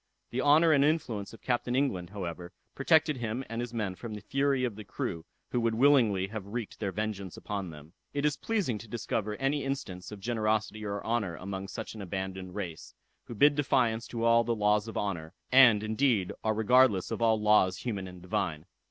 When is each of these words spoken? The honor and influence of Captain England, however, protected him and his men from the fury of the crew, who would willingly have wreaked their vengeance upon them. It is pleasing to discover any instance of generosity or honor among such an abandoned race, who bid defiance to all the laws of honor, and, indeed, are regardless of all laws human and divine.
The 0.31 0.41
honor 0.41 0.71
and 0.71 0.83
influence 0.83 1.31
of 1.31 1.43
Captain 1.43 1.75
England, 1.75 2.09
however, 2.09 2.53
protected 2.73 3.17
him 3.17 3.43
and 3.47 3.61
his 3.61 3.71
men 3.71 3.93
from 3.93 4.15
the 4.15 4.21
fury 4.21 4.63
of 4.63 4.75
the 4.75 4.83
crew, 4.83 5.25
who 5.51 5.61
would 5.61 5.75
willingly 5.75 6.25
have 6.29 6.47
wreaked 6.47 6.79
their 6.79 6.91
vengeance 6.91 7.37
upon 7.37 7.69
them. 7.69 7.93
It 8.11 8.25
is 8.25 8.35
pleasing 8.35 8.79
to 8.79 8.87
discover 8.87 9.35
any 9.35 9.63
instance 9.63 10.11
of 10.11 10.19
generosity 10.19 10.83
or 10.83 11.03
honor 11.05 11.35
among 11.35 11.67
such 11.67 11.93
an 11.93 12.01
abandoned 12.01 12.55
race, 12.55 12.95
who 13.25 13.35
bid 13.35 13.53
defiance 13.53 14.07
to 14.07 14.23
all 14.23 14.43
the 14.43 14.55
laws 14.55 14.87
of 14.87 14.97
honor, 14.97 15.35
and, 15.51 15.83
indeed, 15.83 16.33
are 16.43 16.55
regardless 16.55 17.11
of 17.11 17.21
all 17.21 17.39
laws 17.39 17.77
human 17.77 18.07
and 18.07 18.23
divine. 18.23 18.65